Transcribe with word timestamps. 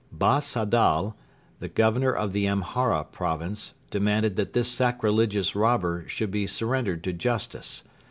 Bas 0.11 0.55
Adal, 0.55 1.13
the 1.59 1.69
Governor 1.69 2.11
of 2.11 2.33
the 2.33 2.47
Amhara 2.47 3.03
province, 3.03 3.75
demanded 3.91 4.35
that 4.35 4.53
this 4.53 4.67
sacrilegious 4.67 5.55
robber 5.55 6.05
should 6.07 6.31
be 6.31 6.47
surrendered 6.47 7.03
to 7.03 7.13
justice. 7.13 7.83